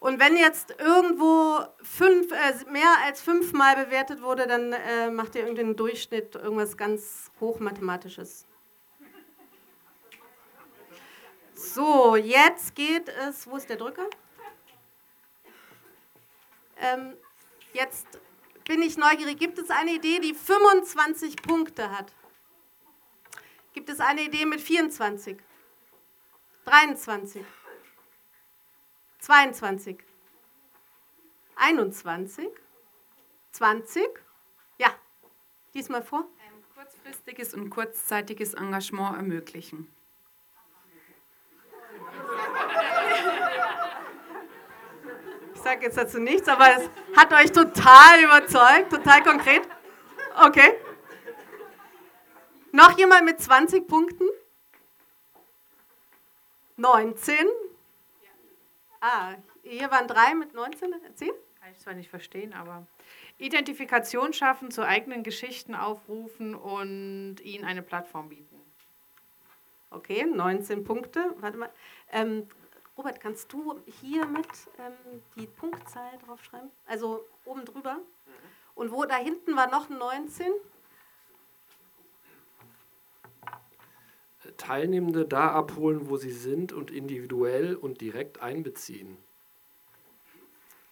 [0.00, 5.42] Und wenn jetzt irgendwo fünf, äh, mehr als fünfmal bewertet wurde, dann äh, macht ihr
[5.42, 8.46] irgendeinen Durchschnitt, irgendwas ganz Hochmathematisches.
[11.54, 13.46] So, jetzt geht es.
[13.46, 14.10] Wo ist der Drücker?
[16.78, 17.16] Ähm,
[17.72, 18.06] jetzt
[18.66, 19.38] bin ich neugierig.
[19.38, 22.12] Gibt es eine Idee, die 25 Punkte hat?
[23.72, 25.38] Gibt es eine Idee mit 24?
[26.64, 27.44] 23?
[29.18, 29.98] 22?
[31.56, 32.48] 21?
[33.52, 34.02] 20?
[34.78, 34.94] Ja,
[35.74, 36.28] diesmal vor.
[36.44, 39.88] Ein kurzfristiges und kurzzeitiges Engagement ermöglichen.
[45.64, 49.62] Sage jetzt dazu nichts, aber es hat euch total überzeugt, total konkret.
[50.44, 50.74] Okay.
[52.70, 54.24] Noch jemand mit 20 Punkten?
[56.76, 57.34] 19?
[59.00, 60.92] Ah, hier waren drei mit 19.
[61.04, 61.32] Erzähl.
[61.60, 62.86] Kann ich zwar nicht verstehen, aber
[63.38, 68.60] Identifikation schaffen, zu eigenen Geschichten aufrufen und ihnen eine Plattform bieten.
[69.90, 71.34] Okay, 19 Punkte.
[71.38, 71.70] Warte mal.
[72.12, 72.48] Ähm,
[72.96, 74.46] Robert, kannst du hier mit
[74.78, 76.70] ähm, die Punktzahl draufschreiben?
[76.86, 77.94] Also oben drüber.
[77.94, 78.32] Mhm.
[78.74, 80.46] Und wo da hinten war noch ein 19?
[84.56, 89.16] Teilnehmende da abholen, wo sie sind und individuell und direkt einbeziehen.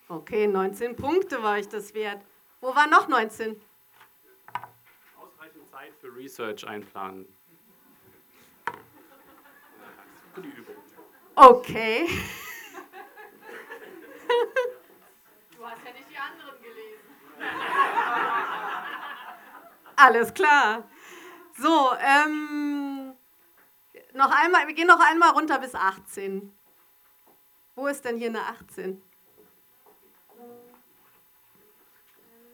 [0.08, 2.22] Okay, 19 Punkte war ich das wert.
[2.60, 3.60] Wo war noch 19?
[5.16, 7.26] Ausreichend Zeit für Research einplanen.
[10.34, 10.81] Für die Übung.
[11.34, 12.08] Okay.
[15.56, 17.00] Du hast ja nicht die anderen gelesen.
[19.96, 20.84] Alles klar.
[21.56, 23.14] So, ähm,
[24.14, 26.52] noch einmal, wir gehen noch einmal runter bis 18.
[27.74, 29.02] Wo ist denn hier eine 18?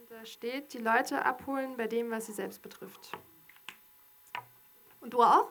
[0.08, 3.12] Da steht, die Leute abholen bei dem, was sie selbst betrifft.
[5.00, 5.50] Und du auch?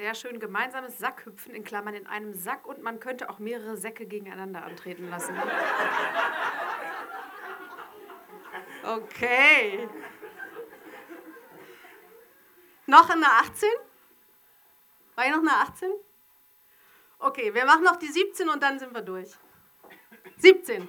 [0.00, 4.06] Sehr schön gemeinsames Sackhüpfen in Klammern in einem Sack und man könnte auch mehrere Säcke
[4.06, 5.36] gegeneinander antreten lassen.
[8.82, 9.86] Okay.
[12.86, 13.68] Noch eine 18?
[15.16, 15.90] War hier noch eine 18?
[17.18, 19.36] Okay, wir machen noch die 17 und dann sind wir durch.
[20.38, 20.88] 17.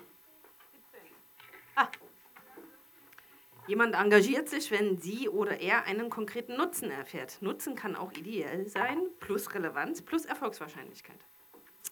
[3.71, 7.41] Jemand engagiert sich, wenn sie oder er einen konkreten Nutzen erfährt.
[7.41, 11.15] Nutzen kann auch ideell sein, plus Relevanz, plus Erfolgswahrscheinlichkeit.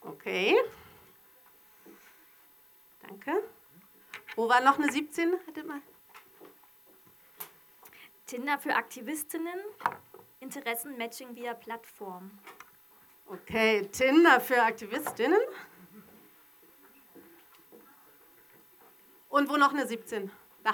[0.01, 0.57] Okay.
[3.07, 3.31] Danke.
[4.35, 5.39] Wo war noch eine 17?
[5.45, 5.81] Hättet mal.
[8.25, 9.61] Tinder für Aktivistinnen,
[10.41, 12.29] Interessenmatching via Plattform.
[13.25, 15.39] Okay, Tinder für Aktivistinnen.
[19.29, 20.29] Und wo noch eine 17?
[20.61, 20.71] Da.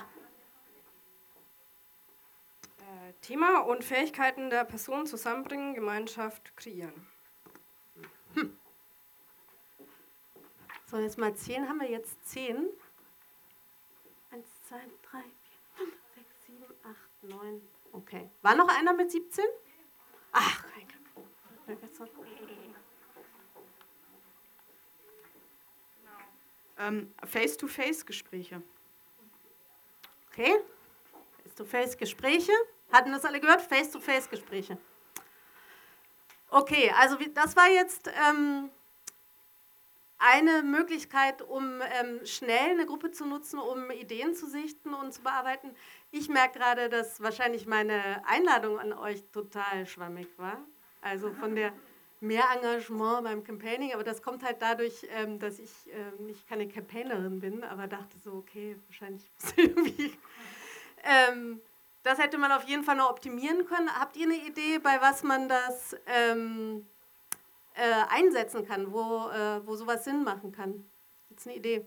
[2.85, 7.07] Äh, Thema und Fähigkeiten der Person zusammenbringen, Gemeinschaft kreieren.
[10.87, 12.69] So, jetzt mal 10 haben wir jetzt 10.
[14.31, 15.23] 1, 2, 3, 4,
[15.77, 17.61] 5, 6, 7, 8, 9.
[17.91, 18.29] Okay.
[18.41, 19.43] War noch einer mit 17?
[20.31, 20.87] Ach, kein
[26.77, 28.61] Ähm, Face-to-Face-Gespräche.
[30.31, 30.55] Okay.
[31.43, 32.51] Face-to-Face-Gespräche.
[32.95, 33.61] Hatten das alle gehört?
[33.61, 34.77] Face-to-Face-Gespräche.
[36.49, 38.69] Okay, also das war jetzt ähm,
[40.17, 45.21] eine Möglichkeit, um ähm, schnell eine Gruppe zu nutzen, um Ideen zu sichten und zu
[45.23, 45.75] bearbeiten.
[46.11, 50.63] Ich merke gerade, dass wahrscheinlich meine Einladung an euch total schwammig war.
[51.01, 51.73] Also von der
[52.21, 56.65] mehr Engagement beim Campaigning, aber das kommt halt dadurch, ähm, dass ich ähm, nicht keine
[56.69, 60.17] Campaignerin bin, aber dachte so, okay, wahrscheinlich irgendwie.
[61.03, 61.59] Ähm,
[62.05, 63.89] das hätte man auf jeden Fall noch optimieren können.
[63.89, 66.85] Habt ihr eine Idee, bei was man das ähm,
[67.73, 70.85] äh, einsetzen kann, wo, äh, wo sowas Sinn machen kann?
[71.27, 71.83] Gibt es eine Idee?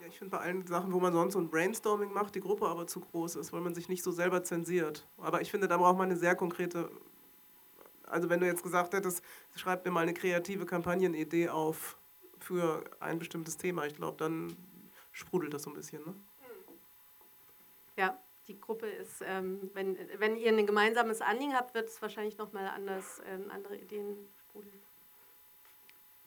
[0.00, 2.66] Ja, ich finde bei allen Sachen, wo man sonst so ein Brainstorming macht, die Gruppe
[2.66, 5.06] aber zu groß ist, weil man sich nicht so selber zensiert.
[5.18, 6.90] Aber ich finde, da braucht man eine sehr konkrete.
[8.06, 9.22] Also, wenn du jetzt gesagt hättest,
[9.56, 11.98] schreib mir mal eine kreative Kampagnenidee auf
[12.38, 14.56] für ein bestimmtes Thema, ich glaube, dann
[15.14, 16.04] sprudelt das so ein bisschen.
[16.04, 16.14] Ne?
[17.96, 22.36] Ja, die Gruppe ist, ähm, wenn, wenn ihr ein gemeinsames Anliegen habt, wird es wahrscheinlich
[22.36, 24.82] nochmal anders, ähm, andere Ideen sprudeln.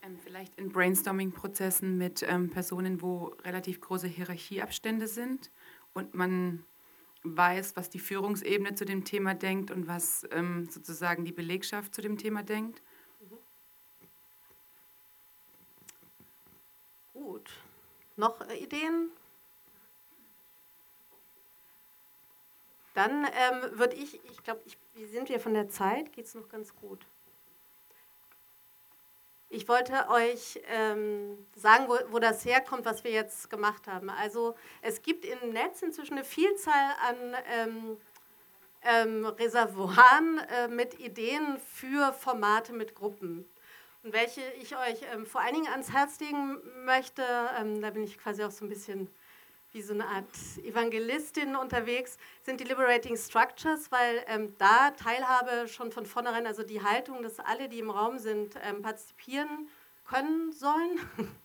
[0.01, 5.51] Ähm, vielleicht in Brainstorming-Prozessen mit ähm, Personen, wo relativ große Hierarchieabstände sind
[5.93, 6.65] und man
[7.23, 12.01] weiß, was die Führungsebene zu dem Thema denkt und was ähm, sozusagen die Belegschaft zu
[12.01, 12.81] dem Thema denkt.
[17.13, 17.49] Gut.
[18.17, 19.11] Noch äh, Ideen?
[22.93, 24.61] Dann ähm, würde ich, ich glaube,
[24.95, 26.11] wie sind wir von der Zeit?
[26.13, 27.05] Geht es noch ganz gut?
[29.49, 34.09] Ich wollte euch ähm, sagen, wo, wo das herkommt, was wir jetzt gemacht haben.
[34.09, 37.97] Also es gibt im Netz inzwischen eine Vielzahl an ähm,
[38.81, 43.45] ähm, Reservoiren äh, mit Ideen für Formate mit Gruppen.
[44.11, 47.23] Welche ich euch ähm, vor allen Dingen ans Herz legen möchte,
[47.59, 49.09] ähm, da bin ich quasi auch so ein bisschen
[49.71, 50.25] wie so eine Art
[50.63, 56.81] Evangelistin unterwegs, sind die Liberating Structures, weil ähm, da Teilhabe schon von vornherein, also die
[56.81, 59.69] Haltung, dass alle, die im Raum sind, ähm, partizipieren
[60.05, 60.99] können sollen,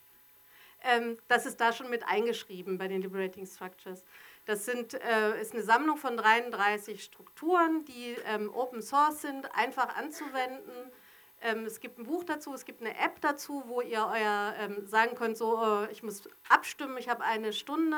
[0.85, 4.05] ähm, das ist da schon mit eingeschrieben bei den Liberating Structures.
[4.45, 9.97] Das sind, äh, ist eine Sammlung von 33 Strukturen, die ähm, Open Source sind, einfach
[9.97, 10.91] anzuwenden.
[11.43, 14.87] Ähm, es gibt ein Buch dazu, es gibt eine App dazu, wo ihr euer ähm,
[14.87, 17.97] sagen könnt, so, äh, ich muss abstimmen, ich habe eine Stunde,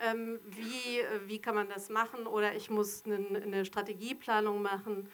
[0.00, 5.10] ähm, wie, äh, wie kann man das machen oder ich muss eine, eine Strategieplanung machen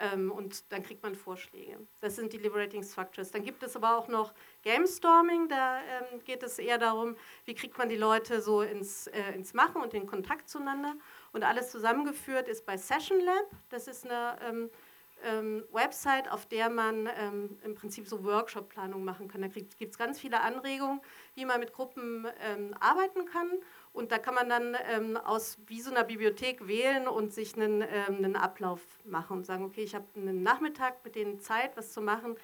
[0.00, 1.78] ähm, und dann kriegt man Vorschläge.
[2.00, 3.30] Das sind die Liberating Structures.
[3.30, 7.54] Dann gibt es aber auch noch Game Storming, da ähm, geht es eher darum, wie
[7.54, 10.96] kriegt man die Leute so ins, äh, ins Machen und in Kontakt zueinander.
[11.32, 13.46] Und alles zusammengeführt ist bei Session Lab.
[13.68, 14.68] Das ist eine
[15.24, 19.42] ähm, Website, auf der man ähm, im Prinzip so Workshop-Planung machen kann.
[19.42, 21.00] Da gibt es ganz viele Anregungen,
[21.34, 23.50] wie man mit Gruppen ähm, arbeiten kann.
[23.92, 27.82] Und da kann man dann ähm, aus wie so einer Bibliothek wählen und sich einen,
[27.82, 31.92] ähm, einen Ablauf machen und sagen, okay, ich habe einen Nachmittag mit denen Zeit, was
[31.92, 32.36] zu machen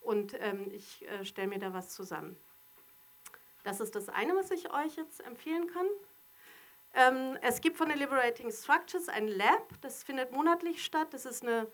[0.00, 2.36] und ähm, ich äh, stelle mir da was zusammen.
[3.64, 5.86] Das ist das eine, was ich euch jetzt empfehlen kann.
[7.40, 11.08] Es gibt von den Liberating Structures ein Lab, das findet monatlich statt.
[11.12, 11.66] Das ist eine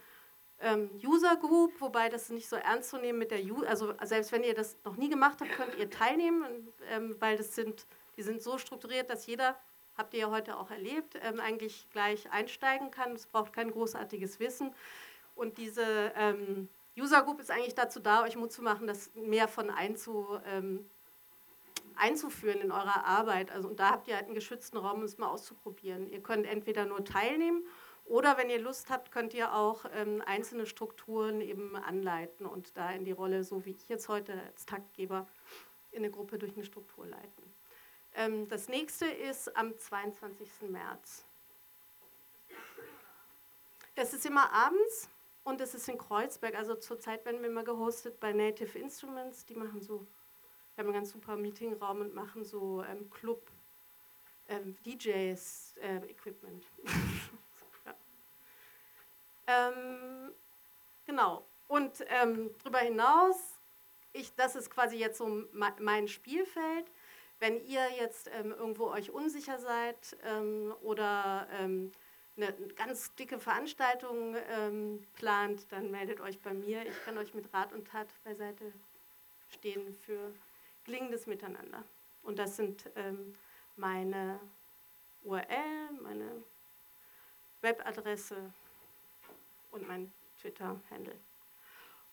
[0.60, 4.32] ähm, User Group, wobei das nicht so ernst zu nehmen mit der User, also selbst
[4.32, 7.86] wenn ihr das noch nie gemacht habt, könnt ihr teilnehmen, ähm, weil das sind,
[8.16, 9.56] die sind so strukturiert, dass jeder,
[9.96, 13.12] habt ihr ja heute auch erlebt, ähm, eigentlich gleich einsteigen kann.
[13.12, 14.74] Es braucht kein großartiges Wissen.
[15.34, 19.46] Und diese ähm, User Group ist eigentlich dazu da, euch Mut zu machen, das mehr
[19.46, 20.88] von einzu, ähm,
[21.94, 23.52] einzuführen in eurer Arbeit.
[23.52, 26.08] Also und da habt ihr halt einen geschützten Raum, um es mal auszuprobieren.
[26.10, 27.64] Ihr könnt entweder nur teilnehmen
[28.08, 32.90] Oder wenn ihr Lust habt, könnt ihr auch ähm, einzelne Strukturen eben anleiten und da
[32.90, 35.26] in die Rolle, so wie ich jetzt heute als Taktgeber,
[35.90, 37.54] in eine Gruppe durch eine Struktur leiten.
[38.14, 40.70] Ähm, das nächste ist am 22.
[40.70, 41.26] März.
[43.94, 45.10] Das ist immer abends
[45.44, 46.54] und es ist in Kreuzberg.
[46.54, 49.44] Also zurzeit werden wir immer gehostet bei Native Instruments.
[49.44, 50.06] Die machen so,
[50.74, 53.50] wir haben einen ganz super Meetingraum und machen so ähm, Club
[54.48, 56.64] ähm, DJs äh, Equipment.
[59.48, 60.32] ähm,
[61.06, 61.44] genau.
[61.66, 63.36] Und ähm, darüber hinaus,
[64.12, 66.90] ich, das ist quasi jetzt so mein Spielfeld.
[67.40, 71.92] Wenn ihr jetzt ähm, irgendwo euch unsicher seid ähm, oder ähm,
[72.36, 76.86] eine ganz dicke Veranstaltung ähm, plant, dann meldet euch bei mir.
[76.86, 78.72] Ich kann euch mit Rat und Tat beiseite
[79.50, 80.32] stehen für
[80.84, 81.84] gelingendes Miteinander.
[82.22, 83.34] Und das sind ähm,
[83.76, 84.40] meine
[85.22, 86.42] URL, meine
[87.60, 88.52] Webadresse
[89.70, 91.18] und mein Twitter-Handle.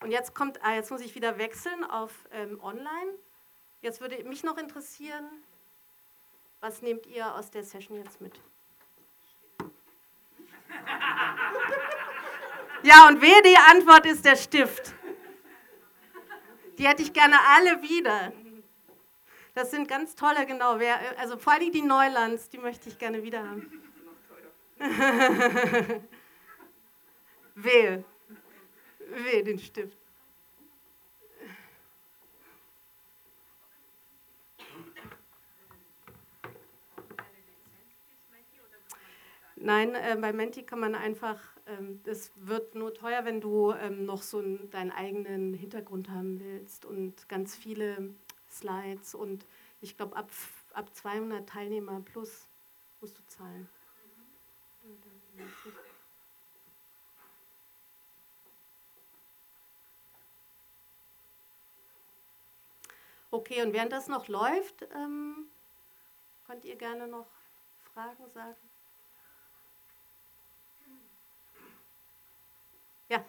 [0.02, 3.14] Und jetzt kommt, ah, jetzt muss ich wieder wechseln auf ähm, Online.
[3.82, 5.26] Jetzt würde mich noch interessieren,
[6.60, 8.40] was nehmt ihr aus der Session jetzt mit?
[12.84, 14.94] Ja, und wer die Antwort ist der Stift.
[16.78, 18.32] Die hätte ich gerne alle wieder.
[19.56, 20.78] Das sind ganz tolle, genau.
[20.78, 23.82] Wer, also vor allem die Neulands, die möchte ich gerne wieder haben.
[27.56, 28.04] Wähl.
[29.00, 29.98] Wähl den Stift.
[39.58, 44.06] Nein, äh, bei Menti kann man einfach, ähm, es wird nur teuer, wenn du ähm,
[44.06, 48.14] noch so einen, deinen eigenen Hintergrund haben willst und ganz viele
[48.48, 49.48] Slides und
[49.82, 50.30] ich glaube, ab,
[50.74, 52.48] ab 200 Teilnehmer plus
[53.02, 53.68] musst du zahlen.
[63.36, 65.48] Okay, und während das noch läuft, ähm,
[66.48, 67.28] könnt ihr gerne noch
[67.84, 68.56] Fragen sagen.
[73.10, 73.26] Ja.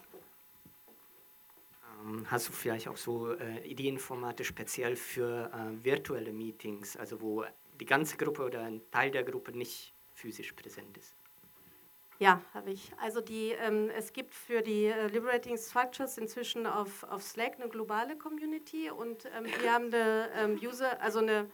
[1.99, 7.43] Ähm, hast du vielleicht auch so äh, Ideenformate speziell für äh, virtuelle Meetings, also wo
[7.77, 11.17] die ganze Gruppe oder ein Teil der Gruppe nicht physisch präsent ist?
[12.19, 12.91] Ja, habe ich.
[12.99, 17.69] Also die, ähm, es gibt für die äh, Liberating Structures inzwischen auf, auf Slack eine
[17.69, 21.47] globale Community und ähm, wir haben eine ähm, User, also eine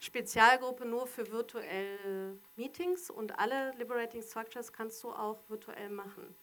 [0.00, 6.34] Spezialgruppe nur für virtuelle Meetings und alle Liberating Structures kannst du auch virtuell machen.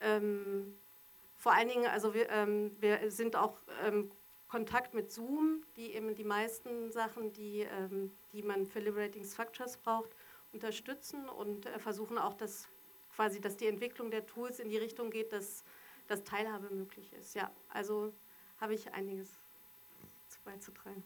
[0.00, 0.78] Ähm,
[1.36, 4.12] vor allen Dingen, also wir, ähm, wir sind auch ähm,
[4.46, 7.66] Kontakt mit Zoom, die eben die meisten Sachen, die,
[8.32, 10.10] die man für Liberating Structures braucht,
[10.54, 12.68] unterstützen und äh, versuchen auch, dass
[13.14, 15.64] quasi, dass die Entwicklung der Tools in die Richtung geht, dass,
[16.08, 17.34] dass Teilhabe möglich ist.
[17.34, 18.12] Ja, also
[18.60, 19.38] habe ich einiges
[20.44, 21.04] beizutragen.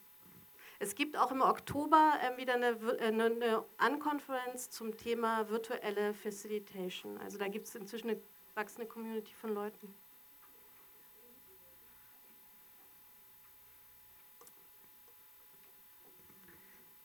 [0.81, 2.69] Es gibt auch im Oktober äh, wieder eine,
[2.99, 7.19] äh, eine, eine Unconference zum Thema virtuelle Facilitation.
[7.19, 8.21] Also da gibt es inzwischen eine
[8.55, 9.95] wachsende Community von Leuten.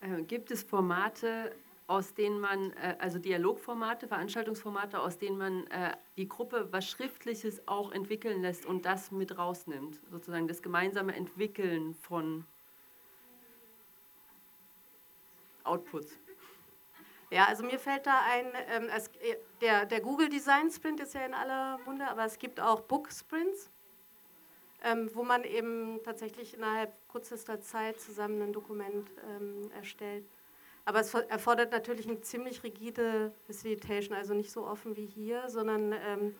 [0.01, 1.55] Äh, gibt es Formate,
[1.93, 7.67] aus denen man, äh, also Dialogformate, Veranstaltungsformate, aus denen man äh, die Gruppe was Schriftliches
[7.67, 10.01] auch entwickeln lässt und das mit rausnimmt?
[10.09, 12.45] Sozusagen das gemeinsame Entwickeln von
[15.63, 16.17] Outputs.
[17.29, 19.09] Ja, also mir fällt da ein, ähm, es,
[19.61, 23.11] der, der Google Design Sprint ist ja in aller Munde, aber es gibt auch Book
[23.11, 23.71] Sprints
[24.83, 30.25] ähm, wo man eben tatsächlich innerhalb kürzester Zeit zusammen ein Dokument ähm, erstellt.
[30.85, 35.93] Aber es erfordert natürlich eine ziemlich rigide Facilitation, also nicht so offen wie hier, sondern
[35.93, 36.35] ähm,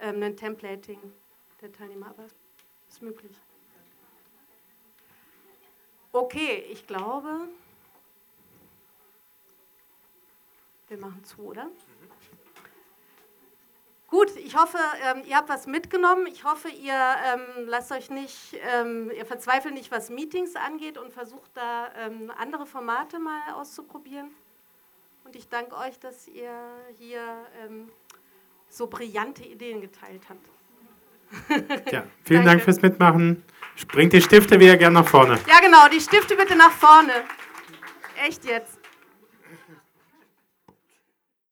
[0.00, 1.00] ähm ein Templating
[1.62, 2.08] der Teilnehmer.
[2.08, 2.34] Aber es
[2.88, 3.32] ist möglich.
[6.12, 7.48] Okay, ich glaube,
[10.88, 11.70] wir machen zu, oder?
[14.08, 16.26] Gut, ich hoffe, ähm, ihr habt was mitgenommen.
[16.26, 21.12] Ich hoffe, ihr ähm, lasst euch nicht, ähm, ihr verzweifelt nicht, was Meetings angeht und
[21.12, 24.30] versucht da ähm, andere Formate mal auszuprobieren.
[25.24, 26.50] Und ich danke euch, dass ihr
[26.96, 27.20] hier
[27.62, 27.90] ähm,
[28.70, 30.48] so brillante Ideen geteilt habt.
[31.92, 33.44] Ja, vielen Dank fürs Mitmachen.
[33.76, 35.38] Springt die Stifte wieder gerne nach vorne.
[35.46, 37.12] Ja, genau, die Stifte bitte nach vorne.
[38.26, 38.77] Echt jetzt.